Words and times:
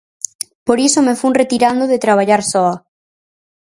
Por 0.67 0.77
iso 0.87 0.99
me 1.07 1.15
fun 1.19 1.33
retirando 1.41 1.83
de 1.91 2.01
traballar 2.05 2.41
soa. 2.51 2.75